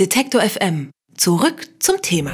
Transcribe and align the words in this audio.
Detektor 0.00 0.40
FM. 0.40 0.90
Zurück 1.16 1.68
zum 1.78 2.02
Thema. 2.02 2.32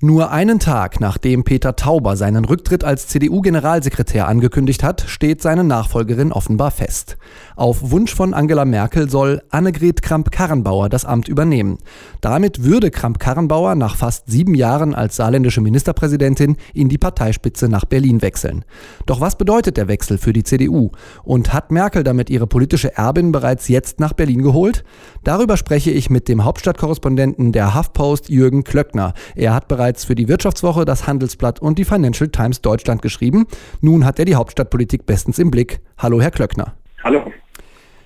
Nur 0.00 0.32
einen 0.32 0.58
Tag 0.58 0.98
nachdem 0.98 1.44
Peter 1.44 1.76
Tauber 1.76 2.16
seinen 2.16 2.44
Rücktritt 2.44 2.82
als 2.82 3.06
CDU-Generalsekretär 3.06 4.26
angekündigt 4.26 4.82
hat, 4.82 5.02
steht 5.06 5.42
seine 5.42 5.62
Nachfolgerin 5.62 6.32
offenbar 6.32 6.72
fest. 6.72 7.18
Auf 7.56 7.92
Wunsch 7.92 8.12
von 8.12 8.34
Angela 8.34 8.64
Merkel 8.64 9.08
soll 9.08 9.40
Annegret 9.50 10.02
Kramp-Karrenbauer 10.02 10.88
das 10.88 11.04
Amt 11.04 11.28
übernehmen. 11.28 11.78
Damit 12.20 12.64
würde 12.64 12.90
Kramp-Karrenbauer 12.90 13.76
nach 13.76 13.94
fast 13.94 14.28
sieben 14.28 14.56
Jahren 14.56 14.92
als 14.92 15.14
saarländische 15.14 15.60
Ministerpräsidentin 15.60 16.56
in 16.72 16.88
die 16.88 16.98
Parteispitze 16.98 17.68
nach 17.68 17.84
Berlin 17.84 18.22
wechseln. 18.22 18.64
Doch 19.06 19.20
was 19.20 19.38
bedeutet 19.38 19.76
der 19.76 19.86
Wechsel 19.86 20.18
für 20.18 20.32
die 20.32 20.42
CDU? 20.42 20.90
Und 21.22 21.52
hat 21.52 21.70
Merkel 21.70 22.02
damit 22.02 22.28
ihre 22.28 22.48
politische 22.48 22.96
Erbin 22.96 23.30
bereits 23.30 23.68
jetzt 23.68 24.00
nach 24.00 24.14
Berlin 24.14 24.42
geholt? 24.42 24.82
Darüber 25.22 25.56
spreche 25.56 25.92
ich 25.92 26.10
mit 26.10 26.26
dem 26.26 26.42
Hauptstadtkorrespondenten 26.42 27.52
der 27.52 27.76
HuffPost 27.76 28.30
Jürgen 28.30 28.64
Klöckner. 28.64 29.14
Er 29.36 29.54
hat 29.54 29.68
bereits 29.68 30.04
für 30.04 30.16
die 30.16 30.26
Wirtschaftswoche, 30.26 30.84
das 30.84 31.06
Handelsblatt 31.06 31.62
und 31.62 31.78
die 31.78 31.84
Financial 31.84 32.28
Times 32.28 32.62
Deutschland 32.62 33.00
geschrieben. 33.00 33.46
Nun 33.80 34.04
hat 34.04 34.18
er 34.18 34.24
die 34.24 34.34
Hauptstadtpolitik 34.34 35.06
bestens 35.06 35.38
im 35.38 35.52
Blick. 35.52 35.80
Hallo, 35.98 36.20
Herr 36.20 36.32
Klöckner. 36.32 36.74
Hallo. 37.04 37.22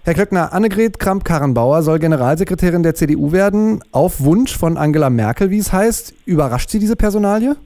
Herr 0.09 0.15
Klöckner, 0.15 0.55
Annegret 0.55 0.99
Kramp-Karrenbauer 0.99 1.83
soll 1.83 1.99
Generalsekretärin 1.99 2.83
der 2.83 2.95
CDU 2.95 3.31
werden, 3.31 3.85
auf 3.93 4.25
Wunsch 4.25 4.57
von 4.57 4.79
Angela 4.79 5.11
Merkel, 5.11 5.51
wie 5.51 5.59
es 5.59 5.71
heißt. 5.71 6.15
Überrascht 6.25 6.71
Sie 6.71 6.79
diese 6.79 6.97
Personalie? 6.97 7.57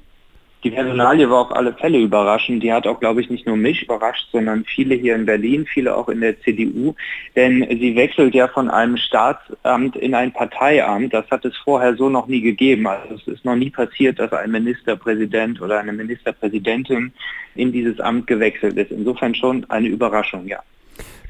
Die 0.65 0.73
Personalie 0.73 1.31
war 1.31 1.43
auf 1.43 1.53
alle 1.53 1.73
Fälle 1.73 2.01
überraschend. 2.01 2.65
Die 2.65 2.73
hat 2.73 2.89
auch, 2.89 2.99
glaube 2.99 3.21
ich, 3.21 3.31
nicht 3.31 3.47
nur 3.47 3.57
mich 3.57 3.85
überrascht, 3.85 4.27
sondern 4.33 4.65
viele 4.65 4.97
hier 4.97 5.15
in 5.15 5.25
Berlin, 5.25 5.67
viele 5.73 5.95
auch 5.95 6.09
in 6.09 6.21
der 6.21 6.41
CDU. 6.41 6.97
Denn 7.37 7.65
sie 7.79 7.95
wechselt 7.95 8.35
ja 8.35 8.49
von 8.49 8.69
einem 8.69 8.97
Staatsamt 8.97 9.95
in 9.95 10.13
ein 10.13 10.33
Parteiamt. 10.33 11.15
Das 11.15 11.31
hat 11.31 11.45
es 11.45 11.57
vorher 11.59 11.95
so 11.95 12.09
noch 12.09 12.27
nie 12.27 12.41
gegeben. 12.41 12.89
Also 12.89 13.15
es 13.15 13.29
ist 13.29 13.45
noch 13.45 13.55
nie 13.55 13.71
passiert, 13.71 14.19
dass 14.19 14.33
ein 14.33 14.51
Ministerpräsident 14.51 15.63
oder 15.63 15.79
eine 15.79 15.93
Ministerpräsidentin 15.93 17.13
in 17.55 17.71
dieses 17.71 18.01
Amt 18.01 18.27
gewechselt 18.27 18.77
ist. 18.77 18.91
Insofern 18.91 19.33
schon 19.33 19.65
eine 19.71 19.87
Überraschung, 19.87 20.49
ja. 20.49 20.59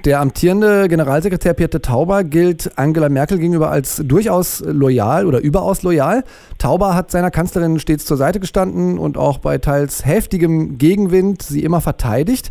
Der 0.04 0.20
amtierende 0.20 0.88
Generalsekretär 0.88 1.54
Peter 1.54 1.80
Tauber 1.80 2.24
gilt 2.24 2.76
Angela 2.76 3.08
Merkel 3.08 3.38
gegenüber 3.38 3.70
als 3.70 4.02
durchaus 4.04 4.60
loyal 4.66 5.26
oder 5.26 5.40
überaus 5.40 5.84
loyal. 5.84 6.24
Tauber 6.58 6.96
hat 6.96 7.12
seiner 7.12 7.30
Kanzlerin 7.30 7.78
stets 7.78 8.04
zur 8.04 8.16
Seite 8.16 8.40
gestanden 8.40 8.98
und 8.98 9.16
auch 9.16 9.38
bei 9.38 9.58
teils 9.58 10.04
heftigem 10.04 10.76
Gegenwind 10.76 11.42
sie 11.42 11.62
immer 11.62 11.80
verteidigt. 11.80 12.50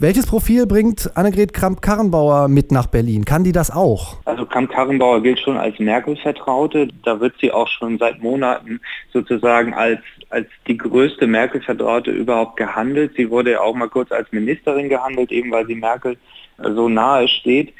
Welches 0.00 0.26
Profil 0.26 0.66
bringt 0.66 1.16
Annegret 1.16 1.52
Kramp-Karrenbauer 1.52 2.48
mit 2.48 2.72
nach 2.72 2.86
Berlin? 2.86 3.24
Kann 3.24 3.44
die 3.44 3.52
das 3.52 3.70
auch? 3.70 4.16
Also 4.24 4.44
Kramp-Karrenbauer 4.44 5.22
gilt 5.22 5.38
schon 5.38 5.56
als 5.56 5.78
Merkel-Vertraute. 5.78 6.88
Da 7.04 7.20
wird 7.20 7.34
sie 7.40 7.52
auch 7.52 7.68
schon 7.68 7.98
seit 7.98 8.20
Monaten 8.20 8.80
sozusagen 9.12 9.72
als, 9.72 10.00
als 10.30 10.48
die 10.66 10.76
größte 10.76 11.28
Merkel-Vertraute 11.28 12.10
überhaupt 12.10 12.56
gehandelt. 12.56 13.12
Sie 13.16 13.30
wurde 13.30 13.52
ja 13.52 13.60
auch 13.60 13.74
mal 13.76 13.88
kurz 13.88 14.10
als 14.10 14.32
Ministerin 14.32 14.88
gehandelt, 14.88 15.30
eben 15.30 15.52
weil 15.52 15.66
sie 15.68 15.76
Merkel 15.76 16.16
so 16.58 16.88
nahe 16.88 17.28
steht. 17.28 17.72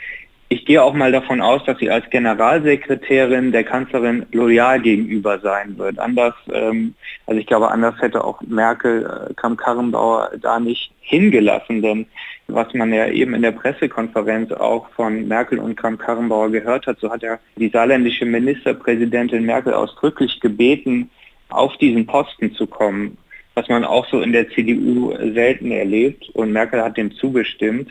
Ich 0.50 0.64
gehe 0.64 0.82
auch 0.82 0.94
mal 0.94 1.12
davon 1.12 1.42
aus, 1.42 1.62
dass 1.66 1.78
sie 1.78 1.90
als 1.90 2.08
Generalsekretärin 2.08 3.52
der 3.52 3.64
Kanzlerin 3.64 4.24
loyal 4.32 4.80
gegenüber 4.80 5.38
sein 5.40 5.76
wird. 5.76 5.98
Anders, 5.98 6.34
ähm, 6.50 6.94
also 7.26 7.38
ich 7.38 7.46
glaube, 7.46 7.70
anders 7.70 8.00
hätte 8.00 8.24
auch 8.24 8.40
Merkel 8.40 9.04
äh, 9.04 9.34
Kramp-Karrenbauer 9.34 10.30
da 10.40 10.58
nicht 10.58 10.90
hingelassen, 11.00 11.82
denn 11.82 12.06
was 12.46 12.72
man 12.72 12.94
ja 12.94 13.08
eben 13.08 13.34
in 13.34 13.42
der 13.42 13.52
Pressekonferenz 13.52 14.50
auch 14.52 14.88
von 14.96 15.28
Merkel 15.28 15.58
und 15.58 15.76
Kramp-Karrenbauer 15.76 16.50
gehört 16.50 16.86
hat, 16.86 16.98
so 16.98 17.10
hat 17.10 17.22
ja 17.22 17.38
die 17.56 17.68
saarländische 17.68 18.24
Ministerpräsidentin 18.24 19.44
Merkel 19.44 19.74
ausdrücklich 19.74 20.40
gebeten, 20.40 21.10
auf 21.50 21.76
diesen 21.76 22.06
Posten 22.06 22.54
zu 22.54 22.66
kommen, 22.66 23.18
was 23.54 23.68
man 23.68 23.84
auch 23.84 24.06
so 24.08 24.22
in 24.22 24.32
der 24.32 24.48
CDU 24.50 25.14
selten 25.34 25.70
erlebt 25.70 26.30
und 26.30 26.52
Merkel 26.52 26.82
hat 26.82 26.96
dem 26.96 27.12
zugestimmt. 27.12 27.90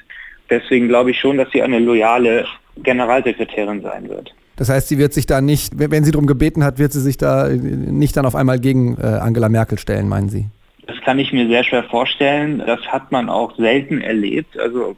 Deswegen 0.50 0.88
glaube 0.88 1.12
ich 1.12 1.20
schon, 1.20 1.38
dass 1.38 1.50
sie 1.52 1.62
eine 1.62 1.80
loyale 1.80 2.46
Generalsekretärin 2.84 3.82
sein 3.82 4.10
wird. 4.10 4.34
Das 4.56 4.70
heißt, 4.70 4.88
sie 4.88 4.98
wird 4.98 5.14
sich 5.14 5.26
da 5.28 5.40
nicht, 5.40 5.74
wenn 5.78 6.04
sie 6.04 6.12
darum 6.12 6.26
gebeten 6.26 6.64
hat, 6.64 6.80
wird 6.80 6.92
sie 6.92 7.02
sich 7.02 7.18
da 7.18 7.48
nicht 7.48 8.18
dann 8.18 8.26
auf 8.26 8.36
einmal 8.36 8.60
gegen 8.60 8.98
äh, 8.98 9.06
Angela 9.06 9.50
Merkel 9.50 9.78
stellen, 9.78 10.10
meinen 10.10 10.30
Sie? 10.30 10.48
Das 10.88 11.00
kann 11.02 11.20
ich 11.20 11.32
mir 11.32 11.48
sehr 11.48 11.64
schwer 11.64 11.84
vorstellen. 11.84 12.64
Das 12.66 12.80
hat 12.88 13.12
man 13.12 13.30
auch 13.30 13.56
selten 13.58 14.02
erlebt. 14.02 14.58
Also 14.58 14.96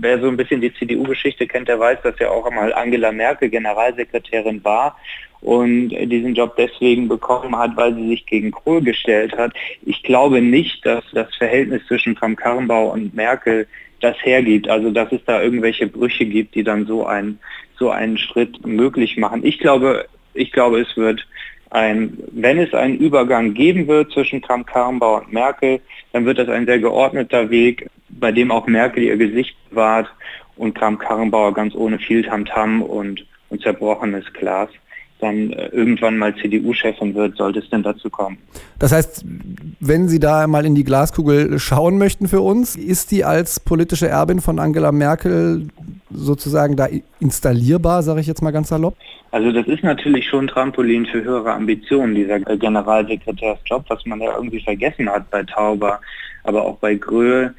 wer 0.00 0.20
so 0.20 0.28
ein 0.28 0.36
bisschen 0.36 0.60
die 0.60 0.72
CDU-Geschichte 0.72 1.46
kennt, 1.46 1.68
der 1.68 1.80
weiß, 1.80 1.98
dass 2.02 2.18
ja 2.18 2.30
auch 2.30 2.46
einmal 2.46 2.72
Angela 2.72 3.12
Merkel 3.12 3.48
Generalsekretärin 3.48 4.62
war 4.64 4.96
und 5.40 5.90
diesen 5.90 6.34
Job 6.34 6.56
deswegen 6.56 7.08
bekommen 7.08 7.56
hat, 7.56 7.76
weil 7.76 7.94
sie 7.94 8.08
sich 8.08 8.26
gegen 8.26 8.50
Kohl 8.50 8.82
gestellt 8.82 9.36
hat. 9.36 9.52
Ich 9.82 10.02
glaube 10.02 10.40
nicht, 10.40 10.84
dass 10.84 11.04
das 11.12 11.34
Verhältnis 11.36 11.86
zwischen 11.86 12.14
Kramp 12.14 12.38
Karrenbau 12.38 12.92
und 12.92 13.14
Merkel 13.14 13.66
das 14.00 14.16
hergibt, 14.22 14.68
also 14.68 14.90
dass 14.90 15.10
es 15.12 15.24
da 15.24 15.42
irgendwelche 15.42 15.86
Brüche 15.86 16.24
gibt, 16.24 16.54
die 16.54 16.62
dann 16.64 16.86
so 16.86 17.06
einen, 17.06 17.40
so 17.78 17.90
einen 17.90 18.18
Schritt 18.18 18.64
möglich 18.66 19.16
machen. 19.16 19.44
Ich 19.44 19.58
glaube, 19.58 20.06
ich 20.34 20.52
glaube, 20.52 20.80
es 20.80 20.96
wird 20.96 21.26
ein, 21.70 22.18
wenn 22.32 22.58
es 22.58 22.72
einen 22.74 22.96
Übergang 22.96 23.54
geben 23.54 23.86
wird 23.88 24.12
zwischen 24.12 24.40
Kramp-Karrenbauer 24.40 25.22
und 25.22 25.32
Merkel, 25.32 25.80
dann 26.12 26.24
wird 26.24 26.38
das 26.38 26.48
ein 26.48 26.66
sehr 26.66 26.78
geordneter 26.78 27.50
Weg, 27.50 27.88
bei 28.20 28.32
dem 28.32 28.50
auch 28.50 28.66
Merkel 28.66 29.02
ihr 29.02 29.16
Gesicht 29.16 29.56
wahrt 29.70 30.08
und 30.56 30.74
Kramp-Karrenbauer 30.74 31.54
ganz 31.54 31.74
ohne 31.74 31.98
viel 31.98 32.22
Tamtam 32.22 32.80
-Tam 32.80 32.82
und, 32.82 33.26
und 33.48 33.62
zerbrochenes 33.62 34.32
Glas 34.32 34.68
dann 35.20 35.52
äh, 35.52 35.66
irgendwann 35.68 36.16
mal 36.16 36.34
CDU-Chefin 36.34 37.14
wird, 37.14 37.36
sollte 37.36 37.58
es 37.60 37.70
denn 37.70 37.82
dazu 37.82 38.10
kommen. 38.10 38.38
Das 38.78 38.92
heißt, 38.92 39.24
wenn 39.80 40.08
Sie 40.08 40.20
da 40.20 40.46
mal 40.46 40.64
in 40.64 40.74
die 40.74 40.84
Glaskugel 40.84 41.58
schauen 41.58 41.98
möchten 41.98 42.28
für 42.28 42.40
uns, 42.40 42.76
ist 42.76 43.10
die 43.10 43.24
als 43.24 43.60
politische 43.60 44.08
Erbin 44.08 44.40
von 44.40 44.58
Angela 44.58 44.92
Merkel 44.92 45.68
sozusagen 46.10 46.76
da 46.76 46.88
installierbar, 47.20 48.02
sage 48.02 48.20
ich 48.20 48.26
jetzt 48.26 48.42
mal 48.42 48.50
ganz 48.50 48.68
salopp? 48.68 48.96
Also 49.30 49.52
das 49.52 49.66
ist 49.66 49.82
natürlich 49.82 50.26
schon 50.26 50.46
Trampolin 50.46 51.04
für 51.04 51.22
höhere 51.22 51.52
Ambitionen, 51.52 52.14
dieser 52.14 52.40
Generalsekretärsjob, 52.40 53.84
was 53.88 54.06
man 54.06 54.20
ja 54.20 54.34
irgendwie 54.34 54.60
vergessen 54.60 55.08
hat 55.10 55.30
bei 55.30 55.42
Tauber, 55.42 56.00
aber 56.44 56.64
auch 56.64 56.76
bei 56.78 56.94
Gröhe. 56.94 57.54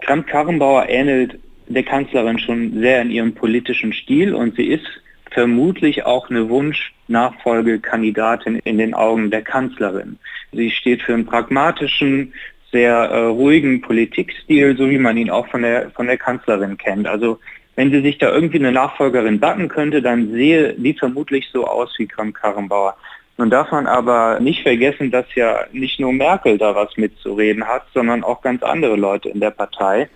Kramp-Karrenbauer 0.00 0.88
ähnelt 0.88 1.38
der 1.68 1.84
Kanzlerin 1.84 2.38
schon 2.38 2.80
sehr 2.80 3.02
in 3.02 3.10
ihrem 3.10 3.34
politischen 3.34 3.92
Stil 3.92 4.34
und 4.34 4.56
sie 4.56 4.66
ist 4.66 4.86
vermutlich 5.30 6.04
auch 6.04 6.30
eine 6.30 6.48
Wunschnachfolgekandidatin 6.48 8.60
in 8.64 8.78
den 8.78 8.94
Augen 8.94 9.30
der 9.30 9.42
Kanzlerin. 9.42 10.18
Sie 10.52 10.70
steht 10.70 11.02
für 11.02 11.14
einen 11.14 11.26
pragmatischen, 11.26 12.32
sehr 12.72 12.94
äh, 12.94 13.26
ruhigen 13.26 13.80
Politikstil, 13.80 14.76
so 14.76 14.90
wie 14.90 14.98
man 14.98 15.16
ihn 15.16 15.30
auch 15.30 15.48
von 15.48 15.62
der, 15.62 15.90
von 15.90 16.06
der 16.06 16.18
Kanzlerin 16.18 16.76
kennt. 16.76 17.06
Also 17.06 17.38
wenn 17.76 17.90
sie 17.90 18.00
sich 18.00 18.18
da 18.18 18.32
irgendwie 18.32 18.58
eine 18.58 18.72
Nachfolgerin 18.72 19.40
backen 19.40 19.68
könnte, 19.68 20.02
dann 20.02 20.32
sehe 20.32 20.74
die 20.74 20.94
vermutlich 20.94 21.48
so 21.52 21.66
aus 21.66 21.94
wie 21.98 22.06
Kramp-Karrenbauer. 22.06 22.96
Nun 23.40 23.48
darf 23.48 23.72
man 23.72 23.86
aber 23.86 24.38
nicht 24.38 24.62
vergessen, 24.62 25.10
dass 25.10 25.24
ja 25.34 25.64
nicht 25.72 25.98
nur 25.98 26.12
Merkel 26.12 26.58
da 26.58 26.74
was 26.74 26.94
mitzureden 26.98 27.66
hat, 27.66 27.84
sondern 27.94 28.22
auch 28.22 28.42
ganz 28.42 28.62
andere 28.62 28.96
Leute 28.96 29.30
in 29.30 29.40
der 29.40 29.50
Partei. 29.50 30.10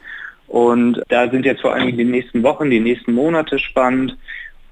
Und 0.46 1.02
da 1.08 1.30
sind 1.30 1.46
jetzt 1.46 1.62
vor 1.62 1.72
allem 1.72 1.96
die 1.96 2.04
nächsten 2.04 2.42
Wochen, 2.42 2.68
die 2.68 2.80
nächsten 2.80 3.14
Monate 3.14 3.58
spannend 3.58 4.16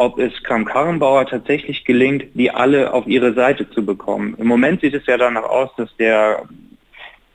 ob 0.02 0.18
es 0.18 0.32
Kram-Karrenbauer 0.42 1.26
tatsächlich 1.26 1.84
gelingt, 1.84 2.24
die 2.34 2.50
alle 2.50 2.92
auf 2.92 3.06
ihre 3.06 3.34
Seite 3.34 3.70
zu 3.70 3.86
bekommen. 3.86 4.34
Im 4.36 4.48
Moment 4.48 4.80
sieht 4.80 4.94
es 4.94 5.06
ja 5.06 5.16
danach 5.16 5.44
aus, 5.44 5.70
dass 5.76 5.94
der 5.96 6.42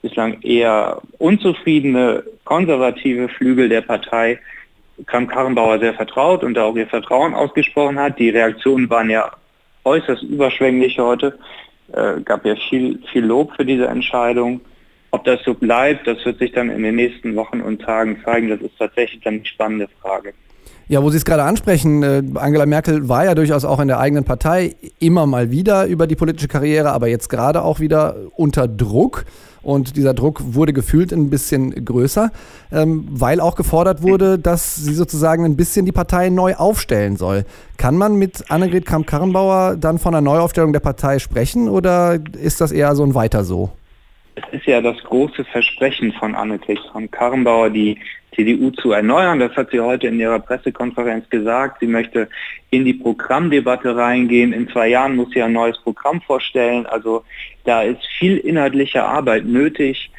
bislang 0.01 0.41
eher 0.41 1.01
unzufriedene, 1.17 2.25
konservative 2.43 3.29
Flügel 3.29 3.69
der 3.69 3.81
Partei 3.81 4.39
Kram-Karrenbauer 5.05 5.79
sehr 5.79 5.93
vertraut 5.93 6.43
und 6.43 6.55
da 6.55 6.65
auch 6.65 6.75
ihr 6.75 6.87
Vertrauen 6.87 7.33
ausgesprochen 7.33 7.97
hat. 7.97 8.19
Die 8.19 8.31
Reaktionen 8.31 8.89
waren 8.89 9.09
ja 9.09 9.31
äußerst 9.87 10.23
überschwänglich 10.23 10.99
heute. 10.99 11.37
Äh, 11.93 12.21
gab 12.21 12.45
ja 12.45 12.55
viel, 12.69 12.99
viel 13.11 13.25
Lob 13.25 13.53
für 13.55 13.65
diese 13.65 13.87
Entscheidung. 13.87 14.61
Ob 15.11 15.23
das 15.23 15.39
so 15.45 15.53
bleibt, 15.53 16.05
das 16.05 16.23
wird 16.25 16.39
sich 16.39 16.51
dann 16.51 16.69
in 16.69 16.83
den 16.83 16.95
nächsten 16.95 17.35
Wochen 17.35 17.61
und 17.61 17.81
Tagen 17.81 18.19
zeigen. 18.25 18.49
Das 18.49 18.59
ist 18.61 18.77
tatsächlich 18.77 19.21
dann 19.23 19.41
die 19.41 19.49
spannende 19.49 19.87
Frage. 20.01 20.33
Ja, 20.89 21.03
wo 21.03 21.09
Sie 21.09 21.17
es 21.17 21.25
gerade 21.25 21.43
ansprechen, 21.43 22.03
äh, 22.03 22.23
Angela 22.35 22.65
Merkel 22.65 23.09
war 23.09 23.25
ja 23.25 23.35
durchaus 23.35 23.65
auch 23.65 23.79
in 23.79 23.87
der 23.87 23.99
eigenen 23.99 24.23
Partei 24.23 24.75
immer 24.99 25.25
mal 25.25 25.51
wieder 25.51 25.85
über 25.85 26.07
die 26.07 26.15
politische 26.15 26.47
Karriere, 26.47 26.91
aber 26.91 27.07
jetzt 27.07 27.29
gerade 27.29 27.61
auch 27.61 27.79
wieder 27.79 28.15
unter 28.35 28.67
Druck. 28.67 29.25
Und 29.61 29.95
dieser 29.95 30.13
Druck 30.13 30.41
wurde 30.53 30.73
gefühlt 30.73 31.11
ein 31.11 31.29
bisschen 31.29 31.85
größer, 31.85 32.31
ähm, 32.71 33.07
weil 33.09 33.39
auch 33.39 33.55
gefordert 33.55 34.01
wurde, 34.01 34.39
dass 34.39 34.75
sie 34.75 34.93
sozusagen 34.93 35.45
ein 35.45 35.55
bisschen 35.55 35.85
die 35.85 35.91
Partei 35.91 36.29
neu 36.29 36.55
aufstellen 36.55 37.17
soll. 37.17 37.45
Kann 37.77 37.97
man 37.97 38.15
mit 38.15 38.49
Annegret 38.49 38.85
Kramp-Karrenbauer 38.85 39.75
dann 39.75 39.99
von 39.99 40.15
einer 40.15 40.21
Neuaufstellung 40.21 40.73
der 40.73 40.79
Partei 40.79 41.19
sprechen 41.19 41.69
oder 41.69 42.19
ist 42.41 42.61
das 42.61 42.71
eher 42.71 42.95
so 42.95 43.03
ein 43.03 43.13
Weiter 43.13 43.43
so? 43.43 43.71
Es 44.37 44.59
ist 44.59 44.67
ja 44.67 44.81
das 44.81 44.97
große 45.03 45.43
Versprechen 45.45 46.13
von 46.13 46.35
Annegret 46.35 46.79
Kramp-Karrenbauer, 46.91 47.71
die 47.71 47.97
CDU 48.35 48.69
zu 48.69 48.91
erneuern. 48.91 49.39
Das 49.39 49.55
hat 49.55 49.71
sie 49.71 49.79
heute 49.79 50.07
in 50.07 50.19
ihrer 50.19 50.37
Pressekonferenz 50.37 51.27
gesagt. 51.29 51.79
Sie 51.79 51.87
möchte 51.87 52.29
in 52.69 52.85
die 52.85 52.93
Programmdebatte 52.93 53.95
reingehen. 53.95 54.53
In 54.53 54.69
zwei 54.69 54.89
Jahren 54.89 55.15
muss 55.15 55.31
sie 55.31 55.41
ein 55.41 55.53
neues 55.53 55.79
Programm 55.79 56.21
vorstellen. 56.21 56.85
Also 56.85 57.23
da 57.63 57.81
ist 57.81 58.05
viel 58.19 58.37
inhaltliche 58.37 59.03
Arbeit 59.03 59.45
nötig. 59.45 60.11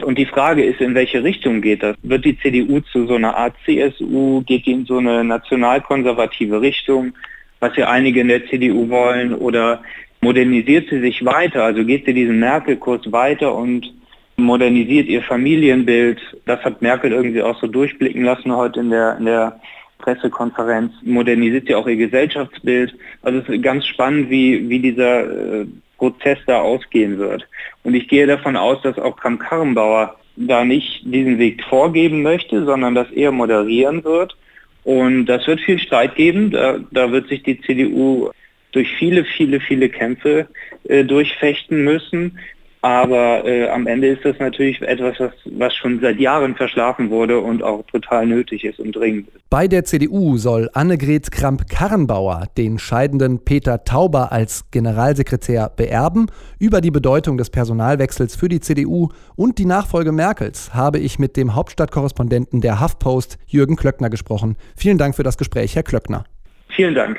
Und 0.00 0.16
die 0.16 0.26
Frage 0.26 0.62
ist, 0.62 0.80
in 0.80 0.94
welche 0.94 1.24
Richtung 1.24 1.60
geht 1.60 1.82
das? 1.82 1.96
Wird 2.02 2.24
die 2.24 2.38
CDU 2.38 2.80
zu 2.92 3.06
so 3.08 3.16
einer 3.16 3.36
Art 3.36 3.56
CSU? 3.64 4.42
Geht 4.42 4.66
die 4.66 4.72
in 4.72 4.84
so 4.84 4.98
eine 4.98 5.24
nationalkonservative 5.24 6.60
Richtung, 6.60 7.14
was 7.58 7.74
ja 7.76 7.88
einige 7.88 8.20
in 8.20 8.28
der 8.28 8.46
CDU 8.46 8.88
wollen? 8.88 9.34
Oder 9.34 9.82
modernisiert 10.26 10.88
sie 10.90 11.00
sich 11.00 11.24
weiter? 11.24 11.62
Also 11.62 11.84
geht 11.84 12.04
sie 12.04 12.12
diesen 12.12 12.40
Merkel-Kurs 12.40 13.12
weiter 13.12 13.54
und 13.54 13.92
modernisiert 14.36 15.06
ihr 15.06 15.22
Familienbild? 15.22 16.20
Das 16.46 16.60
hat 16.64 16.82
Merkel 16.82 17.12
irgendwie 17.12 17.42
auch 17.42 17.58
so 17.60 17.68
durchblicken 17.68 18.24
lassen 18.24 18.50
heute 18.52 18.80
in 18.80 18.90
der, 18.90 19.18
in 19.18 19.26
der 19.26 19.60
Pressekonferenz. 19.98 20.92
Modernisiert 21.02 21.68
sie 21.68 21.76
auch 21.76 21.86
ihr 21.86 21.96
Gesellschaftsbild? 21.96 22.92
Also 23.22 23.38
es 23.38 23.48
ist 23.48 23.62
ganz 23.62 23.86
spannend, 23.86 24.28
wie, 24.28 24.68
wie 24.68 24.80
dieser 24.80 25.60
äh, 25.60 25.66
Prozess 25.96 26.38
da 26.46 26.60
ausgehen 26.60 27.18
wird. 27.18 27.46
Und 27.84 27.94
ich 27.94 28.08
gehe 28.08 28.26
davon 28.26 28.56
aus, 28.56 28.82
dass 28.82 28.98
auch 28.98 29.16
Kramp-Karrenbauer 29.16 30.16
da 30.34 30.64
nicht 30.64 31.02
diesen 31.04 31.38
Weg 31.38 31.62
vorgeben 31.62 32.22
möchte, 32.22 32.64
sondern 32.64 32.96
das 32.96 33.10
eher 33.12 33.30
moderieren 33.30 34.02
wird. 34.02 34.36
Und 34.82 35.26
das 35.26 35.46
wird 35.46 35.60
viel 35.60 35.78
Streit 35.78 36.16
geben. 36.16 36.50
Da, 36.50 36.78
da 36.90 37.12
wird 37.12 37.28
sich 37.28 37.44
die 37.44 37.60
CDU 37.60 38.30
durch 38.76 38.94
viele, 38.98 39.24
viele, 39.24 39.58
viele 39.58 39.88
Kämpfe 39.88 40.46
äh, 40.84 41.02
durchfechten 41.02 41.82
müssen. 41.82 42.38
Aber 42.82 43.44
äh, 43.44 43.68
am 43.68 43.86
Ende 43.86 44.08
ist 44.08 44.24
das 44.24 44.38
natürlich 44.38 44.80
etwas, 44.82 45.18
was, 45.18 45.32
was 45.46 45.74
schon 45.74 45.98
seit 46.00 46.20
Jahren 46.20 46.54
verschlafen 46.54 47.10
wurde 47.10 47.40
und 47.40 47.62
auch 47.62 47.82
total 47.86 48.26
nötig 48.26 48.64
ist 48.64 48.78
und 48.78 48.94
dringend 48.94 49.28
ist. 49.28 49.50
Bei 49.50 49.66
der 49.66 49.84
CDU 49.84 50.36
soll 50.36 50.68
Annegret 50.74 51.32
Kramp-Karrenbauer 51.32 52.44
den 52.56 52.78
scheidenden 52.78 53.42
Peter 53.44 53.82
Tauber 53.82 54.30
als 54.30 54.70
Generalsekretär 54.70 55.72
beerben. 55.74 56.26
Über 56.60 56.80
die 56.80 56.92
Bedeutung 56.92 57.38
des 57.38 57.50
Personalwechsels 57.50 58.36
für 58.36 58.48
die 58.48 58.60
CDU 58.60 59.08
und 59.34 59.58
die 59.58 59.66
Nachfolge 59.66 60.12
Merkels 60.12 60.74
habe 60.74 60.98
ich 60.98 61.18
mit 61.18 61.36
dem 61.36 61.54
Hauptstadtkorrespondenten 61.54 62.60
der 62.60 62.80
HuffPost 62.80 63.38
Jürgen 63.46 63.74
Klöckner 63.74 64.10
gesprochen. 64.10 64.56
Vielen 64.76 64.98
Dank 64.98 65.16
für 65.16 65.24
das 65.24 65.38
Gespräch, 65.38 65.74
Herr 65.74 65.82
Klöckner. 65.82 66.24
Vielen 66.68 66.94
Dank. 66.94 67.18